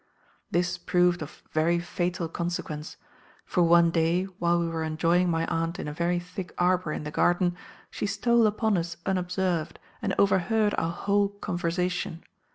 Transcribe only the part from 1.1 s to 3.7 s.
of very fatal consequence; for